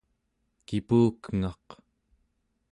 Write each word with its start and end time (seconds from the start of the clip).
kipukengaq 0.67 1.67